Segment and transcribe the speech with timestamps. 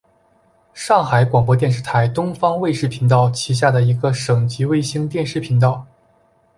[0.73, 5.85] 上海广播电视台东方卫视频道旗下的一个省级卫星电视频道。